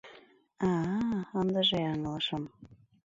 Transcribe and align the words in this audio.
А-а-а... 0.69 1.19
ындыже 1.39 1.79
ыҥлышым... 1.93 2.43